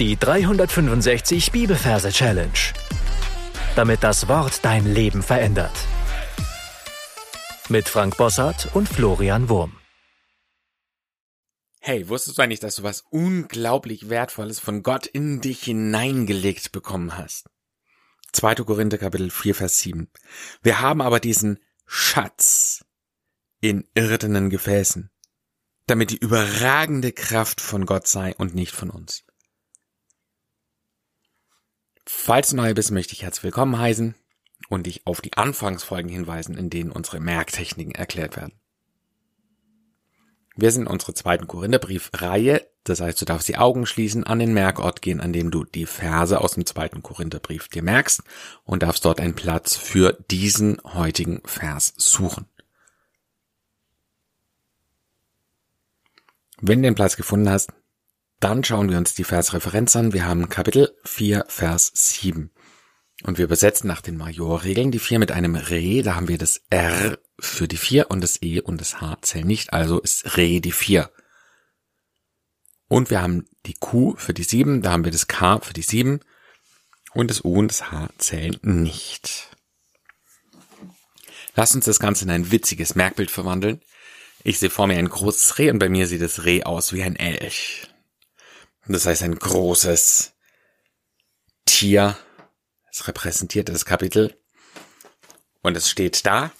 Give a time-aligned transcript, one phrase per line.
[0.00, 2.50] Die 365 Bibelverse Challenge.
[3.76, 5.70] Damit das Wort dein Leben verändert.
[7.68, 9.78] Mit Frank Bossart und Florian Wurm.
[11.78, 17.16] Hey, wusstest du eigentlich, dass du was unglaublich Wertvolles von Gott in dich hineingelegt bekommen
[17.16, 17.48] hast?
[18.32, 18.56] 2.
[18.64, 20.10] Korinther Kapitel 4, Vers 7.
[20.60, 22.84] Wir haben aber diesen Schatz
[23.60, 25.12] in irdenen Gefäßen,
[25.86, 29.24] damit die überragende Kraft von Gott sei und nicht von uns.
[32.06, 34.14] Falls du neu bist, möchte ich herzlich willkommen heißen
[34.68, 38.52] und dich auf die Anfangsfolgen hinweisen, in denen unsere Merktechniken erklärt werden.
[40.56, 45.02] Wir sind unsere zweiten Korintherbrief-Reihe, das heißt, du darfst die Augen schließen, an den Merkort
[45.02, 48.22] gehen, an dem du die Verse aus dem zweiten Korintherbrief dir merkst
[48.64, 52.46] und darfst dort einen Platz für diesen heutigen Vers suchen.
[56.60, 57.72] Wenn du den Platz gefunden hast,
[58.40, 60.12] dann schauen wir uns die Versreferenz an.
[60.12, 62.50] Wir haben Kapitel 4, Vers 7.
[63.22, 66.02] Und wir übersetzen nach den Majorregeln die 4 mit einem Re.
[66.02, 69.46] Da haben wir das R für die 4 und das E und das H zählen
[69.46, 69.72] nicht.
[69.72, 71.10] Also ist Re die 4.
[72.88, 74.82] Und wir haben die Q für die 7.
[74.82, 76.20] Da haben wir das K für die 7.
[77.14, 79.48] Und das U und das H zählen nicht.
[81.56, 83.80] Lass uns das Ganze in ein witziges Merkbild verwandeln.
[84.42, 87.02] Ich sehe vor mir ein großes Reh und bei mir sieht das Reh aus wie
[87.02, 87.88] ein Elch.
[88.86, 90.34] Das heißt ein großes
[91.64, 92.16] Tier.
[92.90, 94.36] Es repräsentiert das Kapitel.
[95.62, 96.52] Und es steht da.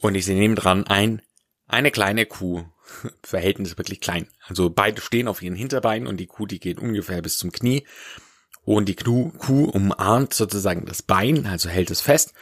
[0.00, 1.22] Und ich sehe neben dran ein,
[1.66, 2.64] eine kleine Kuh.
[3.22, 4.28] Verhältnis wirklich klein.
[4.46, 7.86] Also beide stehen auf ihren Hinterbeinen und die Kuh, die geht ungefähr bis zum Knie.
[8.64, 12.32] Und die Kuh, Kuh umarmt sozusagen das Bein, also hält es fest.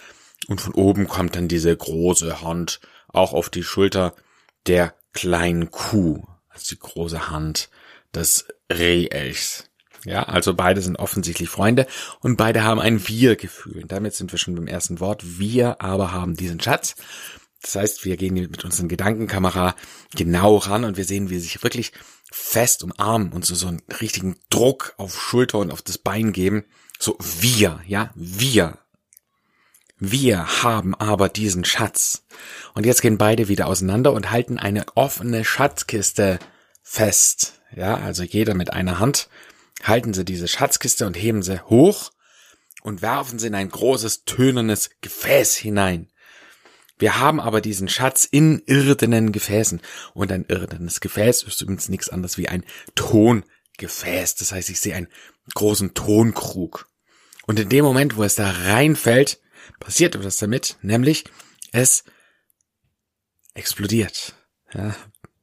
[0.47, 4.15] Und von oben kommt dann diese große Hand auch auf die Schulter
[4.67, 6.25] der kleinen Kuh.
[6.49, 7.71] Also die große Hand
[8.15, 9.65] des Rehelchs.
[10.05, 11.87] Ja, also beide sind offensichtlich Freunde
[12.21, 13.85] und beide haben ein Wir-Gefühl.
[13.89, 15.39] Damit sind wir schon beim ersten Wort.
[15.39, 16.95] Wir aber haben diesen Schatz.
[17.61, 19.75] Das heißt, wir gehen mit unseren Gedankenkamera
[20.15, 21.93] genau ran und wir sehen, wie sie sich wirklich
[22.31, 26.65] fest umarmen und so, so einen richtigen Druck auf Schulter und auf das Bein geben.
[26.99, 28.79] So wir, ja, wir.
[29.99, 32.27] Wir haben aber diesen Schatz.
[32.75, 36.39] Und jetzt gehen beide wieder auseinander und halten eine offene Schatzkiste
[36.89, 37.61] fest.
[37.75, 39.29] Ja, also jeder mit einer Hand
[39.83, 42.13] halten sie diese Schatzkiste und heben sie hoch
[42.83, 46.09] und werfen sie in ein großes tönernes Gefäß hinein.
[46.99, 49.83] Wir haben aber diesen Schatz in irdenen Gefäßen.
[50.15, 52.65] Und ein irdenes Gefäß ist übrigens nichts anderes wie ein
[52.95, 54.37] Tongefäß.
[54.37, 55.09] Das heißt, ich sehe einen
[55.55, 56.89] großen Tonkrug.
[57.47, 59.41] Und in dem Moment, wo es da reinfällt,
[59.81, 61.25] passiert etwas damit, nämlich
[61.73, 62.05] es
[63.53, 64.35] explodiert.
[64.73, 64.97] Ja,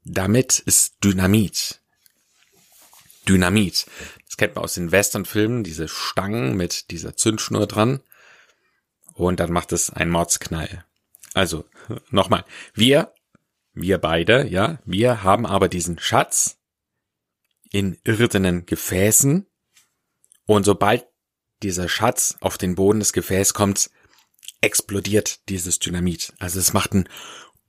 [0.05, 1.81] damit ist Dynamit.
[3.27, 3.85] Dynamit.
[4.25, 8.01] Das kennt man aus den Westernfilmen, diese Stangen mit dieser Zündschnur dran.
[9.13, 10.85] Und dann macht es einen Mordsknall.
[11.33, 11.65] Also,
[12.09, 12.45] nochmal.
[12.73, 13.13] Wir,
[13.73, 16.57] wir beide, ja, wir haben aber diesen Schatz
[17.71, 19.45] in irdenen Gefäßen.
[20.45, 21.05] Und sobald
[21.61, 23.89] dieser Schatz auf den Boden des Gefäßes kommt,
[24.61, 26.33] explodiert dieses Dynamit.
[26.39, 27.09] Also es macht einen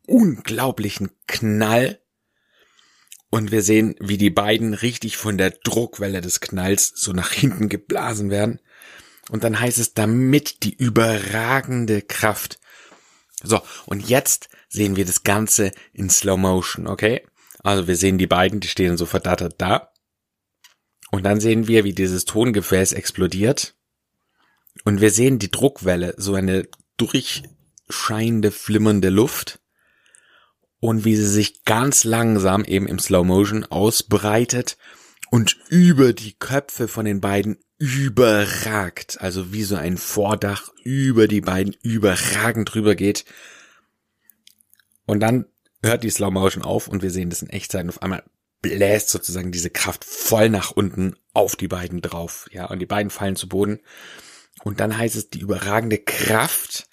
[0.07, 2.01] unglaublichen Knall
[3.35, 7.69] und wir sehen, wie die beiden richtig von der Druckwelle des Knalls so nach hinten
[7.69, 8.61] geblasen werden.
[9.29, 12.61] Und dann heißt es, damit die überragende Kraft.
[13.43, 17.27] So, und jetzt sehen wir das Ganze in Slow Motion, okay?
[17.65, 19.91] Also wir sehen die beiden, die stehen so verdattert da.
[21.11, 23.75] Und dann sehen wir, wie dieses Tongefäß explodiert.
[24.85, 26.69] Und wir sehen die Druckwelle, so eine
[26.99, 29.59] durchscheinende, flimmernde Luft
[30.85, 34.77] und wie sie sich ganz langsam eben im Slow Motion ausbreitet
[35.31, 41.41] und über die Köpfe von den beiden überragt, also wie so ein Vordach über die
[41.41, 43.25] beiden überragend drüber geht.
[45.07, 45.47] Und dann
[45.83, 48.23] hört die Slow Motion auf und wir sehen das in Echtzeit und auf einmal
[48.61, 53.09] bläst sozusagen diese Kraft voll nach unten auf die beiden drauf, ja, und die beiden
[53.09, 53.81] fallen zu Boden.
[54.65, 56.91] Und dann heißt es die überragende Kraft.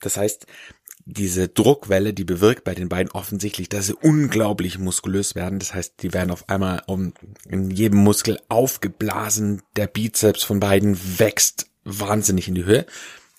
[0.00, 0.46] Das heißt,
[1.12, 5.58] diese Druckwelle, die bewirkt bei den beiden offensichtlich, dass sie unglaublich muskulös werden.
[5.58, 7.12] Das heißt, die werden auf einmal um,
[7.48, 9.62] in jedem Muskel aufgeblasen.
[9.76, 12.86] Der Bizeps von beiden wächst wahnsinnig in die Höhe.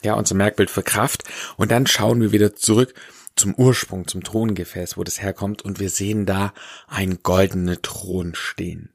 [0.04, 1.24] Ja, unser Merkbild für Kraft.
[1.58, 2.94] Und dann schauen wir wieder zurück
[3.36, 5.62] zum Ursprung, zum Throngefäß, wo das herkommt.
[5.62, 6.54] Und wir sehen da
[6.88, 8.94] ein goldener Thron stehen.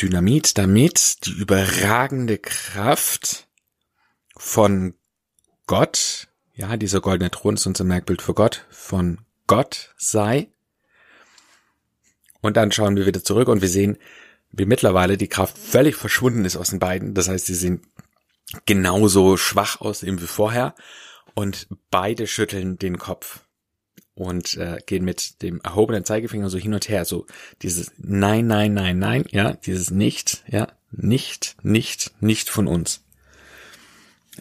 [0.00, 3.48] Dynamit, damit die überragende Kraft
[4.36, 4.94] von
[5.66, 6.29] Gott
[6.60, 10.48] ja, dieser goldene Thron ist unser Merkbild für Gott, von Gott sei.
[12.42, 13.96] Und dann schauen wir wieder zurück und wir sehen,
[14.52, 17.14] wie mittlerweile die Kraft völlig verschwunden ist aus den beiden.
[17.14, 17.80] Das heißt, sie sehen
[18.66, 20.74] genauso schwach aus wie vorher
[21.34, 23.40] und beide schütteln den Kopf
[24.14, 27.26] und äh, gehen mit dem erhobenen Zeigefinger so hin und her, so
[27.62, 33.02] dieses Nein, nein, nein, nein, ja, dieses Nicht, ja, nicht, nicht, nicht von uns.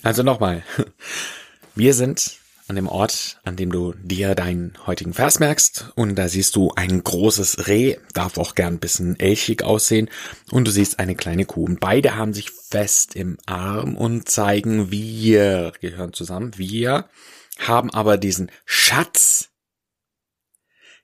[0.01, 0.63] Also nochmal,
[1.79, 5.91] wir sind an dem Ort, an dem du dir deinen heutigen Vers merkst.
[5.95, 10.09] Und da siehst du ein großes Reh, darf auch gern ein bisschen elchig aussehen.
[10.51, 11.63] Und du siehst eine kleine Kuh.
[11.63, 16.57] Und beide haben sich fest im Arm und zeigen, wir gehören zusammen.
[16.57, 17.09] Wir
[17.57, 19.49] haben aber diesen Schatz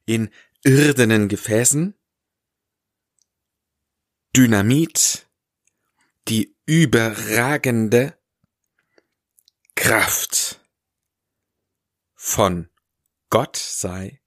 [0.05, 0.29] in
[0.63, 1.95] irdenen Gefäßen,
[4.35, 5.25] Dynamit,
[6.27, 8.17] die überragende
[9.75, 10.59] Kraft
[12.25, 12.69] von
[13.29, 14.19] Gott sei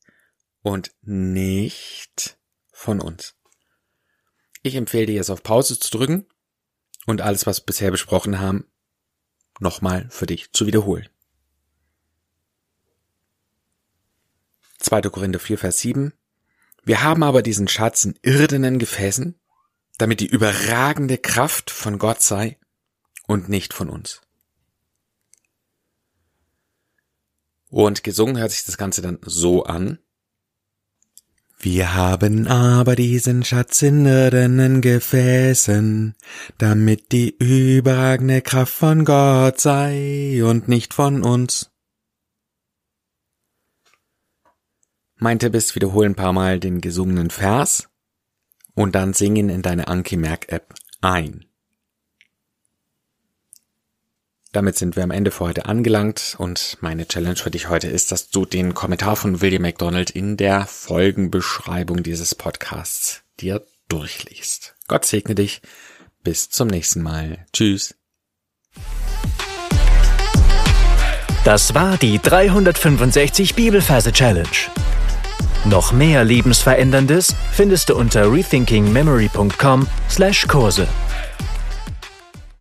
[0.62, 2.38] und nicht
[2.72, 3.34] von uns.
[4.62, 6.24] Ich empfehle dir jetzt auf Pause zu drücken
[7.06, 8.70] und alles, was wir bisher besprochen haben,
[9.58, 11.08] nochmal für dich zu wiederholen.
[14.78, 15.02] 2.
[15.02, 16.12] Korinther 4, Vers 7.
[16.84, 19.34] Wir haben aber diesen Schatz in irdenen Gefäßen,
[19.98, 22.60] damit die überragende Kraft von Gott sei
[23.26, 24.22] und nicht von uns.
[27.70, 29.98] Und gesungen hört sich das Ganze dann so an.
[31.60, 36.14] Wir haben aber diesen Schatz in irdenen Gefäßen,
[36.56, 41.72] damit die überragende Kraft von Gott sei und nicht von uns.
[45.16, 47.88] Meinte bis wiederholen ein paar Mal den gesungenen Vers
[48.74, 51.47] und dann singen in deine Anki Merk App ein.
[54.58, 58.10] Damit sind wir am Ende für heute angelangt und meine Challenge für dich heute ist,
[58.10, 64.74] dass du den Kommentar von William McDonald in der Folgenbeschreibung dieses Podcasts dir durchliest.
[64.88, 65.60] Gott segne dich.
[66.24, 67.46] Bis zum nächsten Mal.
[67.52, 67.94] Tschüss.
[71.44, 74.48] Das war die 365 Bibelferse Challenge.
[75.66, 80.88] Noch mehr Lebensveränderndes findest du unter rethinkingmemory.com/Kurse.